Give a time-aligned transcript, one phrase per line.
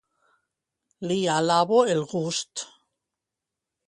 [1.11, 2.65] Li alabo el gust.